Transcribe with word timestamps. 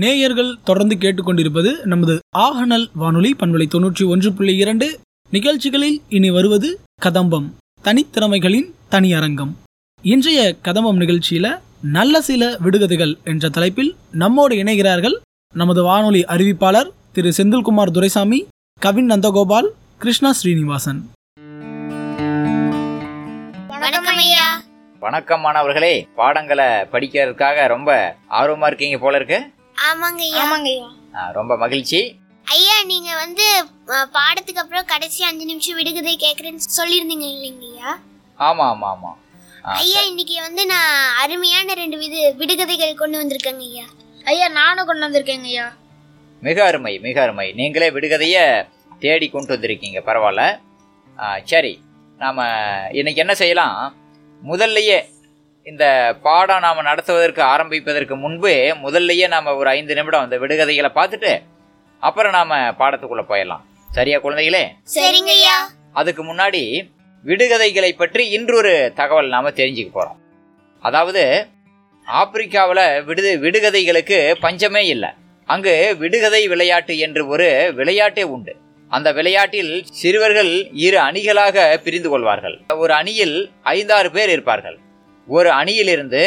நேயர்கள் 0.00 0.58
தொடர்ந்து 0.64 0.96
கேட்டுக்கொண்டிருப்பது 1.00 1.84
நமது 1.84 2.18
ஆகநல் 2.38 2.88
வானொலி 2.94 3.36
பண்பலை 3.40 3.66
தொன்னூற்றி 3.74 4.06
ஒன்று 4.06 4.32
புள்ளி 4.32 4.56
இரண்டு. 4.56 4.98
நிகழ்ச்சிகளில் 5.30 6.02
இனி 6.08 6.30
வருவது 6.30 6.80
கதம்பம் 7.00 7.54
தனித்திறமைகளின் 7.84 8.72
தனி 8.88 9.12
அரங்கம் 9.12 9.56
இன்றைய 10.02 10.54
கதம்பம் 10.62 11.00
நிகழ்ச்சியில 11.00 11.60
நல்ல 11.82 12.20
சில 12.20 12.56
விடுகதைகள் 12.64 13.14
என்ற 13.24 13.48
தலைப்பில் 13.48 13.94
நம்மோடு 14.12 14.56
இணைகிறார்கள் 14.56 15.16
நமது 15.54 15.82
வானொலி 15.82 16.22
அறிவிப்பாளர் 16.22 16.92
திரு 17.12 17.32
செந்தில்குமார் 17.36 17.90
துரைசாமி 17.90 18.46
கவின் 18.80 19.10
நந்தகோபால் 19.10 19.68
கிருஷ்ணா 19.98 20.32
ஸ்ரீனிவாசன். 20.32 21.10
வணக்கம் 25.00 25.40
மாணவர்களே 25.40 26.08
பாடங்களை 26.16 26.64
படிக்கிறதுக்காக 26.64 27.66
ரொம்ப 27.66 28.16
ஆர்வமா 28.30 28.66
இருக்கீங்க 28.66 28.98
போல 28.98 29.16
இருக்கு. 29.16 29.40
ஆமாங்க 29.82 30.22
ஐயா. 30.22 30.42
ஆமாங்க 30.42 30.68
ஐயா. 30.68 30.88
ஆ, 31.16 31.30
ரொம்ப 31.30 31.56
மகிழ்ச்சி. 31.56 32.00
ஐயா 32.46 32.82
நீங்க 32.82 33.14
வந்து 33.16 33.44
பாடத்துக்கு 34.12 34.60
அப்புறம் 34.60 34.84
கடைசி 34.84 35.24
அஞ்சு 35.24 35.44
நிமிஷம் 35.44 35.76
விடுகதை 35.76 36.16
கேக்குறேன்னு 36.16 36.62
சொல்லியிருந்தீங்க 36.76 37.26
இல்லைங்க 37.28 37.66
ஐயா? 37.70 37.90
ஆமா 38.38 38.64
ஆமா 38.72 38.88
ஆமா. 38.88 39.10
ஐயா 39.74 40.00
இன்னைக்கு 40.00 40.40
வந்து 40.40 40.66
நான் 40.66 40.92
அருமையான 41.16 41.74
ரெண்டு 41.74 41.98
விது 41.98 42.34
விடுகதைகள் 42.36 42.94
கொண்டு 42.94 43.18
வந்திருக்கேங்க 43.18 43.62
ஐயா. 43.62 43.86
ஐயா 44.24 44.48
நானும் 44.48 44.86
கொண்டு 44.86 45.06
வந்திருக்கேங்க 45.06 45.44
ஐயா. 45.44 45.66
மிக 46.42 46.64
அருமை 46.64 46.98
மிக 46.98 47.22
அருமை. 47.22 47.52
நீங்களே 47.52 47.90
விடுகதைய 47.90 48.36
தேடி 49.00 49.28
கொண்டு 49.28 49.52
வந்திருக்கீங்க 49.54 50.00
பரவாயில்ல. 50.06 50.42
ஆ, 51.18 51.38
சரி. 51.44 51.72
நாம 52.18 52.40
இன்னைக்கு 52.90 53.20
என்ன 53.20 53.34
செய்யலாம்? 53.34 53.78
முதல்லையே 54.42 54.98
இந்த 55.70 55.84
பாடம் 56.22 56.62
நாம் 56.64 56.86
நடத்துவதற்கு 56.88 57.42
ஆரம்பிப்பதற்கு 57.42 58.16
முன்பே 58.16 58.54
முதல்லையே 58.84 59.26
நாம் 59.34 59.56
ஒரு 59.60 59.68
ஐந்து 59.68 59.94
நிமிடம் 59.94 60.24
இந்த 60.26 60.36
விடுகதைகளை 60.38 60.90
பார்த்துட்டு 60.98 61.32
அப்புறம் 61.98 62.34
நாம் 62.38 62.76
பாடத்துக்குள்ளே 62.78 63.24
போயிடலாம். 63.28 63.62
சரியா 63.96 64.18
குழந்தைகளே? 64.18 64.62
சரிங்க 64.96 65.32
ஐயா. 65.38 65.56
அதுக்கு 65.92 66.22
முன்னாடி 66.24 66.62
விடுகதைகளை 67.24 67.92
பற்றி 67.92 68.30
இன்றொரு 68.30 68.92
தகவல் 68.94 69.28
நாம் 69.28 69.56
தெரிஞ்சுக்க 69.60 69.90
போகிறோம் 69.92 70.18
அதாவது 70.80 71.46
ஆப்பிரிக்காவில் 72.06 72.84
விடுத 73.08 73.28
விடுகதைகளுக்கு 73.44 74.34
பஞ்சமே 74.40 74.86
இல்லை. 74.86 75.10
அங்கு 75.48 75.96
விடுகதை 75.98 76.48
விளையாட்டு 76.48 76.94
என்று 76.98 77.22
ஒரு 77.26 77.48
விளையாட்டே 77.76 78.22
உண்டு. 78.22 78.52
அந்த 78.90 79.12
விளையாட்டில் 79.12 79.74
சிறுவர்கள் 80.00 80.52
இரு 80.86 80.98
அணிகளாக 80.98 81.76
பிரிந்து 81.84 82.08
கொள்வார்கள். 82.08 82.56
ஒரு 82.76 82.92
அணியில் 82.92 83.36
ஐந்தாறு 83.62 84.10
பேர் 84.10 84.28
இருப்பார்கள். 84.28 84.78
ஒரு 85.26 85.50
அணியிலிருந்து 85.50 86.22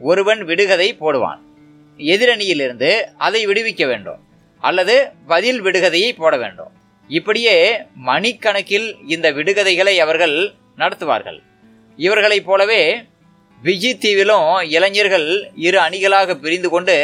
ஒருவன் 0.00 0.44
விடுகதை 0.44 0.96
போடுவான். 1.00 1.40
எதிரணியிலிருந்து 1.98 2.90
அதை 3.16 3.46
விடுவிக்க 3.46 3.86
வேண்டும். 3.86 4.20
அல்லது 4.60 4.94
பதில் 5.26 5.62
விடுகதையை 5.62 6.10
போட 6.16 6.36
வேண்டும். 6.36 6.72
இப்படியே 7.08 7.56
மணிக்கணக்கில் 8.06 8.88
இந்த 9.06 9.32
விடுகதைகளை 9.32 9.94
அவர்கள் 10.04 10.36
நடத்துவார்கள். 10.78 11.38
இவர்களைப் 11.96 12.46
போலவே 12.46 12.80
விஜி 13.62 13.92
தீவிலும் 13.98 14.62
இளைஞர்கள் 14.70 15.28
இரு 15.56 15.78
அணிகளாக 15.78 16.34
பிரிந்து 16.34 16.68
கொண்டு 16.68 16.96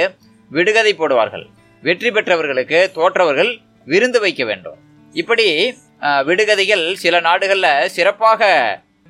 விடுகதை 0.50 0.94
போடுவார்கள். 0.94 1.46
வெற்றி 1.82 2.10
பெற்றவர்களுக்கு 2.10 2.90
தோற்றவர்கள் 2.94 3.58
விருந்து 3.84 4.20
வைக்க 4.20 4.44
வேண்டும். 4.44 4.78
இப்படி 5.12 5.74
விடுகதைகள் 6.00 6.94
சில 6.94 7.20
நாடுகளில் 7.20 7.88
சிறப்பாக 7.88 8.50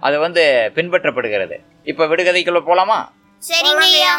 அது 0.00 0.18
வந்து 0.18 0.72
பின்பற்றப்படுகிறது. 0.74 1.58
இப்போ 1.84 2.06
விடுகதைக்குள்ள 2.06 2.60
போலாமா? 2.66 2.98
சரிங்க 3.42 3.76
ஐயா. 3.76 4.14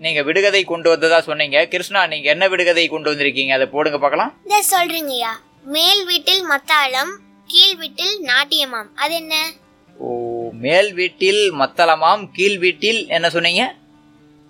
நீங்க 0.00 0.22
விடுகதை 0.22 0.64
கொண்டு 0.64 0.90
வந்ததா 0.90 1.20
சொன்னீங்க. 1.20 1.66
கிருஷ்ணா 1.66 2.06
நீங்க 2.06 2.30
என்ன 2.30 2.48
விடுகதை 2.48 2.88
கொண்டு 2.88 3.14
வந்திருக்கீங்க? 3.14 3.48
அதை 3.48 3.66
போடுங்க 3.66 3.98
பார்க்கலாம். 3.98 4.32
சொல்றேங்க 4.72 5.08
ஐயா. 5.08 5.32
மேல் 5.64 6.04
வீட்டில் 6.04 6.42
மத்தாளம் 6.42 7.12
கீழ் 7.46 7.76
வீட்டில் 7.76 8.20
நாட்டியமாம். 8.22 8.90
அது 8.94 9.14
என்ன? 9.14 9.34
ஓ 9.98 10.08
மேல் 10.50 10.92
வீட்டில் 10.94 11.52
மத்தளமாம் 11.52 12.30
கீழ் 12.32 12.58
வீட்டில் 12.58 13.08
என்ன 13.08 13.30
சொன்னீங்க? 13.30 13.74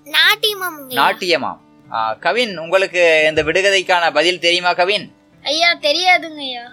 நாட்டியமாம் 0.06 0.78
நாட்டியமாம். 0.88 1.60
ஆ, 1.92 2.12
கவின் 2.14 2.58
உங்களுக்கு 2.58 3.24
இந்த 3.28 3.42
விடுகதைக்கான 3.42 4.12
பதில் 4.12 4.38
தெரியுமா 4.38 4.72
கவின்? 4.72 5.12
ஐயா 5.42 5.74
தெரியாதுங்க 5.82 6.40
ஐயா. 6.40 6.64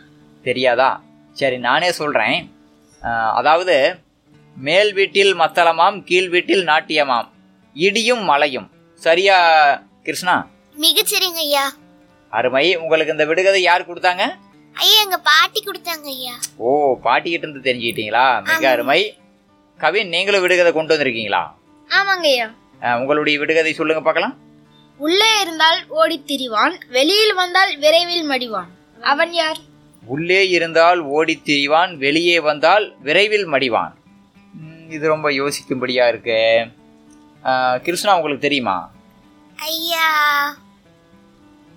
தெரியாதா? 0.44 1.02
சரி 1.34 1.58
நானே 1.58 1.92
சொல்றேன். 1.92 2.38
அதாவது 3.34 3.76
மேல் 4.66 4.92
வீட்டில் 4.98 5.34
மத்தளமாம் 5.42 5.98
கீழ் 6.10 6.30
வீட்டில் 6.34 6.64
நாட்டியமாம். 6.70 7.28
இடியும் 7.76 8.24
மலையும். 8.30 8.68
சரியா 9.02 9.38
கிருஷ்ணா? 10.06 10.36
மிகச்சரிங்க 10.84 11.42
ஐயா 11.48 11.66
அருமை. 12.34 12.66
உங்களுக்கு 12.82 13.14
இந்த 13.16 13.26
விடுகதை 13.30 13.62
யார் 13.70 13.88
கொடுத்தாங்க? 13.90 14.24
ஐயா 14.76 15.00
எங்க 15.06 15.18
பாட்டி 15.30 15.60
கொடுத்தாங்க 15.64 16.08
ஐயா 16.18 16.36
ஓ 16.68 16.70
பாட்டிக்கிட்ட 17.06 17.46
இருந்து 17.48 17.66
தெரிஞ்சுக்கிட்டீங்களா? 17.68 18.26
மிக 18.50 18.64
அருமை. 18.74 19.00
கவின் 19.80 20.12
நீங்களும் 20.16 20.44
விடுகதை 20.46 20.72
கொண்டு 20.74 20.94
வந்திருக்கீங்களா? 20.94 21.44
ஆமாங்க 21.90 22.28
ஐயா 22.34 22.48
உங்களுடைய 23.02 23.36
விடுகதை 23.42 23.74
சொல்லுங்க 23.80 24.04
பார்க்கலாம். 24.06 24.36
உள்ளே 25.00 25.32
இருந்தால் 25.44 25.80
ஓடித் 26.02 26.28
திரிவான் 26.30 26.76
வெளியில் 26.98 27.36
வந்தால் 27.42 27.72
விரைவில் 27.84 28.26
மடிவான். 28.32 28.70
அவன் 29.14 29.34
யார்? 29.42 29.60
உள்ளே 30.04 30.42
இருந்தால் 30.58 31.00
ஓடித் 31.18 31.46
திரிவான் 31.48 31.92
வெளியே 32.06 32.38
வந்தால் 32.50 32.86
விரைவில் 33.08 33.48
மடிவான். 33.54 33.94
இது 34.96 35.06
ரொம்ப 35.14 35.28
யோசிக்கும்படியா 35.40 36.06
இருக்கு. 36.12 36.40
கிருஷ்ணா 37.86 38.16
உங்களுக்கு 38.18 38.48
தெரியுமா? 38.48 38.76
ஐயா 39.58 40.08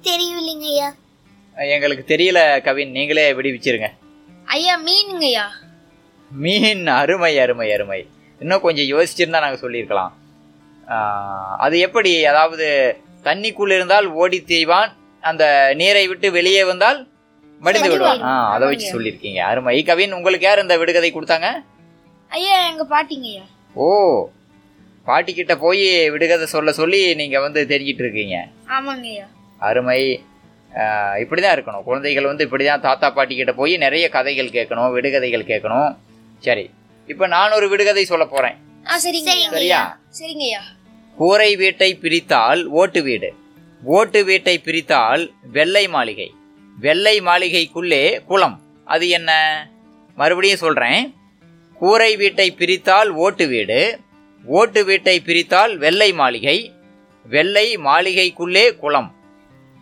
தெரியவில்லைங்க 0.09 0.67
ஐயா 0.67 1.75
எங்களுக்கு 1.77 2.05
தெரியல 2.13 2.41
கவின். 2.67 2.95
நீங்களே 2.97 3.27
விடுவிச்சிருங்க. 3.39 3.89
ஐயா 4.57 4.75
மீனுங்க 4.89 5.27
ஐயா 5.31 5.47
மீன் 6.31 6.85
அருமை 7.01 7.33
அருமை 7.45 7.69
அருமை. 7.75 8.01
இன்னும் 8.41 8.65
கொஞ்சம் 8.67 8.91
யோசிச்சிருந்தா 8.93 9.45
நாங்கள் 9.45 9.63
சொல்லியிருக்கலாம். 9.65 10.13
அது 11.65 11.77
எப்படி? 11.87 12.13
அதாவது 12.31 12.67
தண்ணிக்குள் 13.27 13.75
இருந்தால் 13.77 14.07
ஓடி 14.23 14.39
திரிவான் 14.49 14.93
அந்த 15.31 15.45
நீரை 15.81 16.03
விட்டு 16.09 16.31
வெளியே 16.39 16.63
வந்தால் 16.71 16.99
மடிந்து 17.61 17.91
விடுவான். 17.93 18.25
ஆ 18.31 18.33
அதை 18.55 18.65
வச்சு 18.71 18.89
சொல்லியிருக்கீங்க. 18.95 19.41
அருமை. 19.51 19.77
கவின் 19.91 20.17
உங்களுக்கு 20.19 20.47
யார் 20.49 20.65
இந்த 20.65 20.77
விடுகதை 20.81 21.11
கொடுத்தாங்க? 21.13 21.51
ஐயா 22.31 22.57
எங்க 22.71 22.85
பாட்டிங்க 22.95 23.29
ஐயா 23.33 23.45
ஓ 23.77 23.87
பாட்டிக்கிட்ட 25.07 25.55
போய் 25.65 25.85
விடுகதை 26.13 26.47
சொல்ல 26.55 26.73
சொல்லி 26.79 27.01
நீங்கள் 27.21 27.43
வந்து 27.45 27.61
தெரிஞ்சிட்டு 27.73 28.03
இருக்கீங்க. 28.05 28.37
ஆமாங்க 28.77 29.09
ஐயா 29.15 29.27
அருமை. 29.61 29.99
இப்படி 31.23 31.41
தான் 31.43 31.55
இருக்கணும். 31.57 31.85
குழந்தைகள் 31.89 32.29
வந்து 32.31 32.47
இப்படி 32.47 32.65
தான் 32.69 32.85
தாத்தா 32.87 33.09
பாட்டிக்கிட்ட 33.17 33.53
போய் 33.61 33.75
நிறைய 33.85 34.05
கதைகள் 34.17 34.55
கேட்கணும் 34.57 34.95
விடுகதைகள் 34.97 35.51
கேட்கணும். 35.51 35.91
சரி 36.43 36.65
இப்போ 37.09 37.25
நான் 37.35 37.57
ஒரு 37.59 37.67
விடுகதை 37.73 38.05
சொல்ல 38.13 38.25
போகிறேன் 38.33 38.57
ஆ 38.91 38.97
சரிங்க. 39.05 39.31
ஐயா 39.35 39.51
சரியா? 39.57 39.83
சரிங்க 40.21 40.45
ஐயா 40.49 40.63
கூரை 41.17 41.51
வீட்டை 41.63 41.91
பிரித்தால் 42.05 42.63
ஓட்டு 42.81 43.01
வீடு. 43.09 43.29
ஓட்டு 43.83 44.21
வீட்டை 44.31 44.55
பிரித்தால் 44.67 45.23
வெள்ளை 45.57 45.85
மாளிகை. 45.95 46.29
வெள்ளை 46.79 47.17
மாளிகைக்குள்ளே 47.29 48.03
குளம். 48.31 48.57
அது 48.95 49.05
என்ன? 49.19 49.31
மறுபடியும் 50.19 50.63
சொல்கிறேன் 50.65 51.01
கூரை 51.81 52.13
வீட்டை 52.21 52.47
பிரித்தால் 52.59 53.11
ஓட்டு 53.25 53.45
வீடு 53.53 53.79
ஓட்டு 54.45 54.81
வீட்டை 54.89 55.17
பிரித்தால் 55.29 55.73
வெள்ளை 55.85 56.09
மாளிகை 56.21 56.57
வெள்ளை 57.27 57.67
மாளிகைக்குள்ளே 57.87 58.65
குளம். 58.83 59.09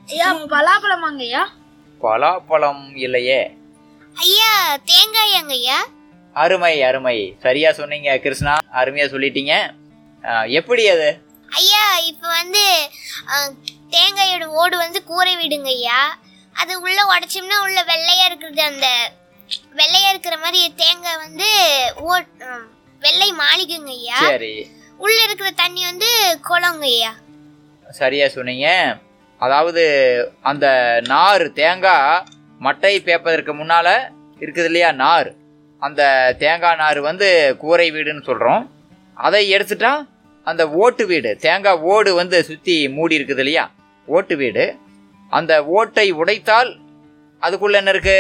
ஐயா 0.09 0.29
பலாப்பழமாங்க 0.53 1.23
ஐயா 1.29 1.43
பலாப்பழம் 2.01 2.85
இல்லையே. 3.05 3.41
ஐயா 4.17 4.53
தேங்காயாங்க 4.91 5.53
ஐயா 5.61 5.79
அருமை 6.37 6.75
அருமை. 6.89 7.17
சரியா 7.45 7.71
சொன்னீங்க 7.79 8.11
கிருஷ்ணா. 8.25 8.55
அருமையா 8.81 9.07
சொல்லிட்டீங்க. 9.15 9.55
எப்படி 10.59 10.85
அது? 10.95 11.09
ஐயா 11.49 11.83
இப்போ 12.11 12.29
வந்து 12.41 12.65
தேங்காயோட 13.95 14.45
ஓடு 14.61 14.77
வந்து 14.85 15.01
கூரை 15.11 15.35
வீடுங்க 15.41 15.71
ஐயா 15.79 15.99
அது 16.57 16.73
உள்ள 16.85 16.99
உடைச்சோம்னா 17.13 17.59
உள்ள 17.67 17.79
வெள்ளையா 17.91 18.25
இருக்கிறது 18.29 18.63
அந்த 18.71 18.87
வெள்ளையா 19.79 20.09
இருக்கிற 20.11 20.37
மாதிரி 20.37 20.61
தேங்காய் 20.77 21.17
வந்து 21.17 21.49
ஓ 22.01 22.13
வெள்ளை 23.03 23.29
மாளிகைங்க 23.33 23.91
ஐயா. 23.91 24.19
சரி. 24.27 24.53
உள்ள 25.01 25.23
இருக்கிற 25.23 25.51
தண்ணி 25.51 25.85
வந்து 25.85 26.09
குளங்க 26.49 26.85
ஐயா. 26.85 27.13
சரியா 27.87 28.29
சொன்னீங்க. 28.29 28.67
அதாவது 29.41 29.83
அந்த 30.43 30.67
நார் 31.09 31.53
தேங்காய் 31.53 32.25
மட்டை 32.61 33.03
பேப்பதற்கு 33.03 33.53
முன்னால 33.55 33.89
இருக்குது 34.41 34.65
இல்லையா 34.65 34.93
நார்? 34.93 35.31
அந்த 35.83 36.03
தேங்காய் 36.39 36.77
நார் 36.77 37.01
வந்து 37.01 37.29
கூரை 37.59 37.91
வீடுன்னு 37.91 38.23
சொல்கிறோம் 38.23 38.63
அதை 39.17 39.53
எடுத்துட்டா 39.53 39.93
அந்த 40.47 40.69
ஓட்டு 40.83 41.07
வீடு 41.07 41.37
தேங்காய் 41.39 41.83
ஓடு 41.93 42.15
வந்து 42.15 42.45
சுற்றி 42.45 42.89
மூடி 42.89 43.19
இருக்குது 43.19 43.39
இல்லையா? 43.39 43.65
ஓட்டு 44.09 44.37
வீடு. 44.37 44.65
அந்த 45.33 45.53
ஓட்டை 45.65 46.13
உடைத்தால் 46.13 46.71
அதுக்குள்ள 47.43 47.73
என்ன 47.73 47.91
இருக்கு? 47.91 48.19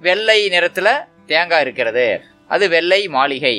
வெள்ளை 0.00 0.48
நிறத்தில் 0.48 0.94
தேங்காய் 1.26 1.60
இருக்கிறது. 1.60 2.20
அது 2.48 2.68
வெள்ளை 2.68 3.08
மாளிகை. 3.08 3.56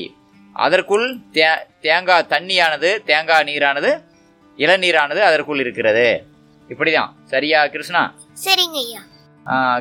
அதற்குள் 0.54 1.08
தே 1.34 1.48
தேங்காய் 1.82 2.30
தண்ணியானது 2.30 2.90
தேங்காய் 3.10 3.48
நீரானது 3.50 3.92
இளநீரானது 4.58 5.22
அதற்குள் 5.30 5.60
இருக்கிறது. 5.60 6.08
இப்படிதான். 6.70 7.12
சரியா 7.26 7.68
கிருஷ்ணா? 7.68 8.02
சரிங்க 8.46 8.80
ஐயா. 8.86 9.02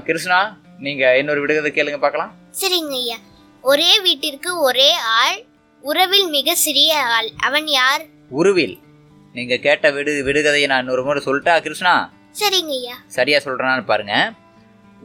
கிருஷ்ணா 0.05 0.41
நீங்க 0.79 1.05
இன்னொரு 1.19 1.41
விடுகதை 1.41 1.71
கேளுங்க 1.73 1.99
பார்க்கலாம். 1.99 2.33
சரிங்க 2.61 2.99
ஐயா. 3.03 3.17
ஒரே 3.63 4.01
வீட்டிற்கு 4.01 4.61
ஒரே 4.61 4.91
ஆள் 4.93 5.45
உறவில் 5.81 6.27
மிக 6.27 6.55
சிறிய 6.55 7.01
ஆள். 7.17 7.31
அவன் 7.41 7.67
யார்? 7.67 8.03
உருவில். 8.29 8.77
நீங்க 9.33 9.57
கேட்ட 9.57 9.91
விடு 9.91 10.13
விடுகதையை 10.27 10.67
நான் 10.67 10.79
இன்னொரு 10.79 11.05
முறை 11.05 11.23
சொல்லிட்டா 11.25 11.61
கிருஷ்ணா? 11.61 12.13
சரிங்க 12.41 12.75
ஐயா. 12.81 12.97
சரியா 13.07 13.39
சொல்றேனான்னு 13.39 13.85
பாருங்க. 13.85 14.33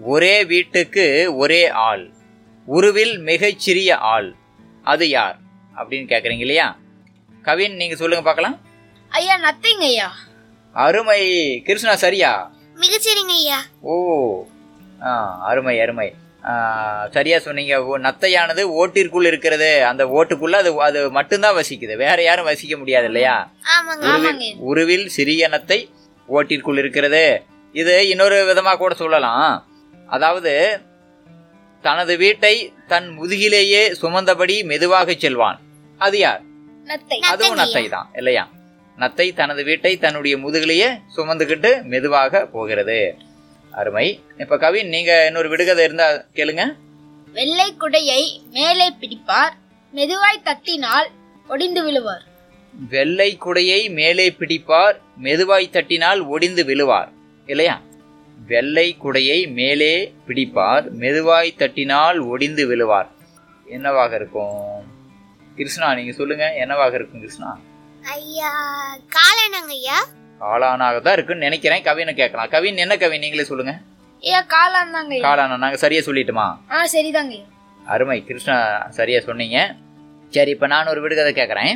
ஒரே 0.01 0.45
வீட்டுக்கு 0.45 1.36
ஒரே 1.36 1.69
ஆள். 1.69 2.13
உருவில் 2.66 3.19
மிகச்சிறிய 3.19 3.98
ஆள். 3.98 4.36
அது 4.84 5.10
யார்? 5.10 5.38
அப்படின்னு 5.78 6.12
கேக்குறீங்க 6.12 6.40
இல்லையா? 6.40 6.78
கவின் 7.42 7.75
நீங்க 7.75 7.95
சொல்லுங்க 7.95 8.24
பார்க்கலாம். 8.24 8.60
ஐயா 9.10 9.38
நத்திங் 9.38 9.80
ஐயா. 9.80 10.16
அருமை. 10.74 11.62
கிருஷ்ணா 11.62 11.95
சரியா? 11.95 12.51
மிகச்சரிங்க 12.75 13.28
ஐயா. 13.28 13.62
ஓ 13.81 14.45
ஆ 15.01 15.40
அருமை 15.42 15.81
அருமை. 15.81 16.13
சரியா 17.12 17.39
சொன்னீங்க. 17.39 17.78
நத்தையானது 17.78 18.62
ஓட்டிற்குள் 18.62 19.25
இருக்கிறது. 19.25 19.86
அந்த 19.86 20.06
ஓட்டுக்குள்ள 20.06 20.51
அது 20.51 20.81
அது 20.81 21.12
மட்டும்தான் 21.12 21.56
வசிக்குது. 21.56 21.96
வேற 21.98 22.24
யாரும் 22.24 22.46
வசிக்க 22.46 22.78
முடியாது 22.78 23.06
இல்லையா? 23.06 23.51
உருவில் 24.57 25.07
சிறிய 25.07 25.50
நத்தை 25.50 25.89
ஓட்டிற்குள் 26.28 26.78
இருக்கிறது. 26.78 27.44
இது 27.74 28.07
இன்னொரு 28.07 28.54
விதமா 28.54 28.78
கூட 28.78 28.94
சொல்லலாம். 28.94 29.68
அதாவது 30.07 30.81
தனது 31.81 32.17
வீட்டை 32.17 32.73
தன் 32.88 33.19
முதுகிலேயே 33.19 33.94
சுமந்தபடி 34.01 34.65
மெதுவாக 34.65 35.13
செல்வான். 35.13 35.59
அது 35.97 36.17
யார்? 36.17 36.41
நத்தை. 36.88 37.19
அதுவும் 37.21 37.55
நத்தை 37.55 37.89
தான் 37.89 38.09
இல்லையா? 38.15 38.50
நத்தை 38.97 39.33
தனது 39.33 39.63
வீட்டை 39.63 39.97
தன்னுடைய 39.97 40.38
முதுகிலேயே 40.38 40.89
சுமந்துக்கிட்டு 41.15 41.83
மெதுவாக 41.83 42.45
போகிறது. 42.45 43.15
அருமை. 43.71 44.19
இப்ப 44.38 44.57
கவின் 44.57 44.88
நீங்க 44.88 45.25
இன்னொரு 45.27 45.50
விடுகதை 45.50 45.83
இருந்தா 45.83 46.25
கேளுங்க. 46.35 46.75
வெள்ளை 47.35 47.73
குடையை 47.79 48.21
மேலே 48.51 48.91
பிடிப்பார் 49.01 49.53
மெதுவாய் 49.94 50.45
தட்டினால் 50.45 51.07
ஒடிந்து 51.50 51.83
விழுவார். 51.83 52.23
வெள்ளை 52.73 53.38
குடையை 53.38 53.89
மேலே 53.89 54.29
பிடிப்பார் 54.39 54.95
மெதுவாய் 55.17 55.73
தட்டினால் 55.73 56.21
ஒடிந்து 56.27 56.65
விழுவார் 56.65 57.09
இல்லையா? 57.47 57.81
வெள்ளை 58.51 58.88
குடையை 59.04 59.40
மேலே 59.60 59.94
பிடிப்பார். 60.28 60.86
மெதுவாய் 61.01 61.57
தட்டினால் 61.62 62.19
ஒடிந்து 62.31 62.63
விழுவார். 62.72 63.10
என்னவாக 63.75 64.12
இருக்கும்? 64.16 64.74
கிருஷ்ணா 65.57 65.88
நீங்க 66.00 66.13
சொல்லுங்க 66.19 66.45
என்னவாக 66.63 66.94
இருக்கும் 67.00 67.24
கிருஷ்ணா? 67.24 67.50
ஐயா 68.18 68.51
காலனங்க 69.16 69.74
ஐயா 69.80 70.00
காளானாக 70.42 71.01
தான் 71.01 71.16
இருக்குன்னு 71.18 71.45
நினைக்கிறேன். 71.48 71.84
கவினை 71.88 72.13
கேட்கலாம். 72.13 72.50
கவின் 72.56 72.81
என்ன 72.84 72.94
கவின் 73.04 73.24
நீங்களே 73.25 73.45
சொல்லுங்க. 73.50 73.74
ஐயா 74.24 74.42
காளான் 74.56 74.96
தாங்க 74.96 75.16
காளானா 75.28 75.57
நாங்க 75.63 75.80
சரியா 75.86 76.01
சொல்லிட்டுமா? 76.07 76.48
ஆ 76.72 76.86
சரிதாங்க 76.96 77.38
அருமை 77.94 78.19
கிருஷ்ணா 78.30 78.57
சரியா 78.98 79.19
சொன்னீங்க. 79.30 79.57
சரி 80.36 80.51
இப்ப 80.56 80.68
நான் 80.74 80.92
ஒரு 80.94 81.01
விடுகதை 81.01 81.31
கேட்கறேன். 81.39 81.74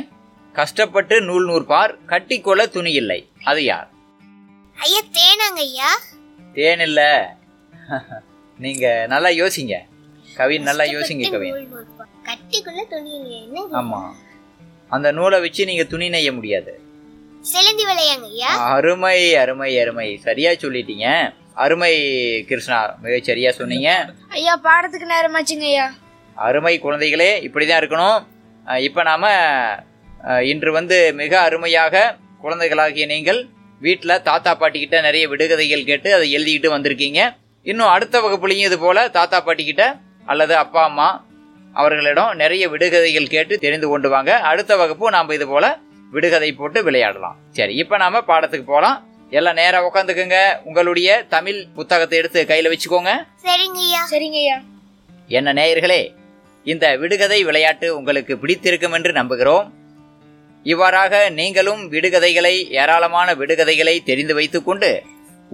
கஷ்டப்பட்டு 0.54 1.16
நூல் 1.28 1.48
நூற்பார் 1.48 1.92
கட்டிக்கொள்ள 2.12 2.62
துணி 2.76 2.92
இல்லை. 2.92 3.20
அது 3.50 3.62
யார்? 3.64 3.88
ஐயா 4.76 5.02
தேனாங்க 5.18 5.60
ஐயா 5.70 5.90
தேன் 6.54 6.82
இல்ல. 6.88 7.00
நீங்க 8.58 8.86
நல்லா 9.12 9.30
யோசிங்க. 9.40 9.74
கவின் 10.38 10.66
நல்லா 10.68 10.84
யோசிங்க 10.94 11.30
கவின். 11.34 11.56
கட்டிக்குள்ள 12.28 12.80
துணி 12.92 13.12
இல்லையா 13.18 13.40
என்ன 13.46 13.80
ஆமா. 13.80 14.00
அந்த 14.94 15.08
நூலை 15.18 15.38
வச்சு 15.44 15.62
நீங்க 15.70 15.84
துணி 15.92 16.06
நெய்ய 16.14 16.30
முடியாது. 16.38 16.72
அருமை 18.76 19.18
அருமை 19.42 19.70
அருமை. 19.82 20.08
சரியா 20.26 20.50
சொல்லிட்டீங்க. 20.62 21.06
அருமை 21.64 21.92
கிருஷ்ணா. 22.48 22.80
மிகச் 23.04 23.28
சரியா 23.28 23.50
சொன்னீங்க. 23.60 23.90
ஐயா 24.38 24.54
பாடத்துக்கு 24.66 25.12
நேரமாச்சுங்க 25.14 25.66
ஐயா 25.72 25.86
அருமை 26.46 26.74
குழந்தைகளே 26.80 27.30
இப்படிதான் 27.46 27.80
இருக்கணும். 27.82 28.18
இப்ப 28.88 29.02
நாம 29.10 29.24
இன்று 30.52 30.70
வந்து 30.78 30.96
மிக 31.20 31.32
அருமையாக 31.40 32.16
குழந்தைகளாகிய 32.42 33.06
நீங்கள் 33.14 33.40
வீட்டில் 33.84 34.22
தாத்தா 34.28 34.52
பாட்டி 34.60 34.78
கிட்ட 34.82 34.96
நிறைய 35.06 35.24
விடுகதைகள் 35.32 35.88
கேட்டு 35.90 36.08
அதை 36.16 36.26
எழுதிக்கிட்டு 36.36 36.70
வந்திருக்கீங்க. 36.74 37.20
இன்னும் 37.70 37.92
அடுத்த 37.94 38.16
வகுப்புலையும் 38.24 38.68
இது 38.68 38.78
போல 38.84 38.98
தாத்தா 39.16 39.38
பாட்டி 39.46 39.64
கிட்ட 39.68 39.84
அல்லது 40.32 40.54
அப்பா 40.62 40.82
அம்மா 40.90 41.08
அவர்களிடம் 41.80 42.32
நிறைய 42.42 42.64
விடுகதைகள் 42.72 43.32
கேட்டு 43.34 43.54
தெரிந்து 43.64 43.88
கொண்டு 43.92 44.08
வாங்க. 44.14 44.32
அடுத்த 44.50 44.72
வகுப்பு 44.80 45.12
நாம் 45.16 45.36
இது 45.38 45.46
போல 45.52 45.66
விடுகதை 46.14 46.50
போட்டு 46.60 46.78
விளையாடலாம். 46.88 47.36
சரி 47.58 47.74
இப்போ 47.82 47.96
நாம 48.04 48.22
பாடத்துக்கு 48.30 48.66
போகலாம் 48.72 48.98
எல்லாம் 49.38 49.58
நேரா 49.60 49.78
உட்காந்துக்குங்க 49.88 50.38
உங்களுடைய 50.68 51.08
தமிழ் 51.34 51.58
புத்தகத்தை 51.78 52.16
எடுத்து 52.20 52.40
கையில் 52.50 52.70
வச்சுக்கோங்க. 52.72 53.12
சரிங்க 53.46 53.80
ஐயா 53.86 54.02
சரிங்க 54.12 54.38
ஐயா 54.44 54.56
என்ன 55.38 55.52
நேயர்களே 55.58 56.02
இந்த 56.72 56.86
விடுகதை 57.02 57.40
விளையாட்டு 57.48 57.86
உங்களுக்கு 57.98 58.34
பிடித்திருக்கும் 58.42 58.96
என்று 58.98 59.12
நம்புகிறோம். 59.18 59.66
இவ்வாறாக 60.72 61.14
நீங்களும் 61.38 61.82
விடுகதைகளை 61.92 62.54
ஏராளமான 62.80 63.28
விடுகதைகளை 63.40 63.94
தெரிந்து 64.08 64.34
வைத்துக்கொண்டு 64.38 64.90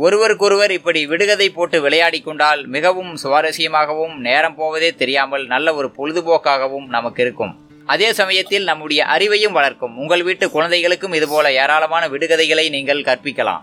ஒருவருக்கொருவர் 0.05 0.73
இப்படி 0.77 1.01
விடுகதை 1.11 1.47
போட்டு 1.57 1.77
விளையாடி 1.85 2.21
கொண்டால் 2.21 2.63
மிகவும் 2.75 3.13
சுவாரஸ்யமாகவும் 3.23 4.15
நேரம் 4.27 4.57
போவதே 4.61 4.91
தெரியாமல் 5.03 5.45
நல்ல 5.53 5.75
ஒரு 5.79 5.89
பொழுதுபோக்காகவும் 5.99 6.87
நமக்கு 6.95 7.21
இருக்கும். 7.25 7.53
அதே 7.93 8.09
சமயத்தில் 8.21 8.67
நம்முடைய 8.71 9.01
அறிவையும் 9.17 9.57
வளர்க்கும். 9.59 9.95
உங்கள் 10.03 10.25
வீட்டு 10.29 10.47
குழந்தைகளுக்கும் 10.55 11.15
இதுபோல 11.19 11.53
ஏராளமான 11.63 12.09
விடுகதைகளை 12.15 12.67
நீங்கள் 12.77 13.07
கற்பிக்கலாம். 13.09 13.63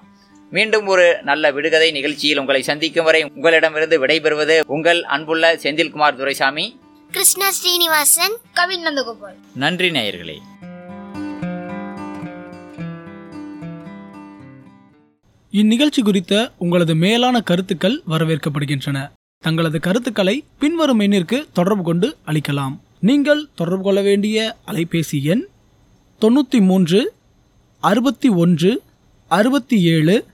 மீண்டும் 0.51 0.87
ஒரு 0.93 1.07
நல்ல 1.29 1.51
விடுகதை 1.57 1.89
நிகழ்ச்சியில் 1.97 2.41
உங்களை 2.43 2.61
சந்திக்கும் 2.69 3.07
வரை 3.09 3.23
உங்களிடமிருந்து 3.35 3.99
விடைபெறுவது 4.05 4.57
உங்கள் 4.77 5.01
அன்புள்ள 5.15 5.53
செந்தில்குமார் 5.65 6.19
துரைசாமி. 6.21 6.67
கிருஷ்ணா 7.11 7.49
ஸ்ரீனிவாசன் 7.59 8.37
கவின் 8.59 8.85
நந்தகோபால். 8.87 9.37
நன்றி 9.65 9.91
நேயர்களே. 9.99 10.37
இந்நிகழ்ச்சி 15.53 16.01
குறித்த 16.01 16.51
உங்களது 16.57 16.95
மேலான 16.95 17.41
கருத்துக்கள் 17.41 18.01
வரவேற்கப்படுகின்றன. 18.09 19.11
தங்களது 19.37 19.79
கருத்துக்களை 19.79 20.43
பின்வரும் 20.59 20.99
எண்ணிற்கு 20.99 21.45
தொடர்பு 21.53 21.83
கொண்டு 21.83 22.15
அளிக்கலாம். 22.25 22.79
நீங்கள் 22.99 23.47
தொடர்பு 23.55 23.83
கொள்ள 23.83 24.01
வேண்டிய 24.01 24.55
அலைபேசி 24.67 25.23
எண் 25.23 25.43
தொண்ணூற்றி 26.21 26.61
மூன்று 26.61 27.13
அறுபத்தி 27.79 28.29
ஒன்று 28.29 28.81
அறுபத்தி 29.27 29.81
ஏழு 29.81 30.25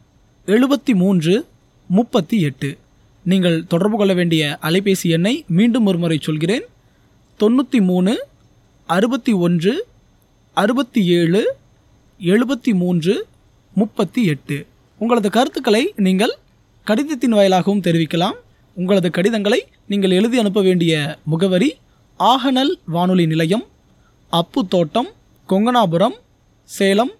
எழுபத்தி 0.46 0.94
மூன்று 0.94 1.46
முப்பத்தி 1.88 2.42
எட்டு. 2.42 2.78
நீங்கள் 3.24 3.68
தொடர்பு 3.68 3.98
கொள்ள 3.98 4.14
வேண்டிய 4.14 4.58
அலைபேசி 4.62 5.10
எண்ணை 5.10 5.44
மீண்டும் 5.48 5.86
ஒருமுறை 5.86 6.20
சொல்கிறேன். 6.22 6.66
தொண்ணூற்றி 7.40 7.82
மூணு 7.82 8.28
அறுபத்தி 8.86 9.32
ஒன்று 9.32 9.86
அறுபத்தி 10.54 11.06
ஏழு 11.06 11.56
எழுபத்தி 12.20 12.74
மூன்று 12.74 13.28
முப்பத்தி 13.74 14.26
எட்டு. 14.26 14.66
உங்களது 15.00 15.30
கருத்துக்களை 15.30 15.94
நீங்கள் 15.96 16.34
கடிதத்தின் 16.84 17.34
வாயிலாகவும் 17.34 17.82
தெரிவிக்கலாம். 17.82 18.38
உங்களது 18.74 19.10
கடிதங்களை 19.10 19.60
நீங்கள் 19.86 20.12
எழுதி 20.12 20.40
அனுப்ப 20.40 20.62
வேண்டிய 20.62 21.18
முகவரி 21.24 21.70
ஆகநல் 22.20 22.74
வானொலி 22.86 23.26
நிலையம் 23.26 23.66
அப்பு 24.30 24.68
தோட்டம் 24.68 25.10
கொங்கனாபுரம் 25.50 26.18
சேலம் 26.64 27.12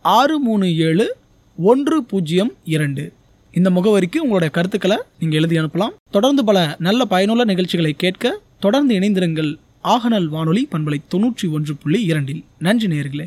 ஆறு 0.00 0.38
மூணு 0.38 0.76
ஏழு 0.76 1.16
ஒன்று 1.56 2.04
பூஜ்ஜியம் 2.04 2.52
இரண்டு. 2.64 3.12
இந்த 3.52 3.70
முகவரிக்கு 3.70 4.18
உங்களுடைய 4.24 4.50
கருத்துக்களை 4.52 4.96
நீங்கள் 5.18 5.38
எழுதி 5.38 5.58
அனுப்பலாம். 5.58 5.94
தொடர்ந்து 6.10 6.44
பல 6.44 6.76
நல்ல 6.78 7.04
பயனுள்ள 7.04 7.44
நிகழ்ச்சிகளை 7.44 7.92
கேட்க 7.92 8.38
தொடர்ந்து 8.60 8.94
இணைந்திருங்கள் 8.98 9.58
ஆகநல் 9.84 10.26
வானொலி 10.26 10.68
பண்பலை 10.72 10.98
தொன்னூற்றி 11.14 11.50
ஒன்று 11.50 11.74
புள்ளி 11.76 12.02
இரண்டில். 12.02 12.44
நன்றி 12.58 12.86
நேயர்களே. 12.86 13.26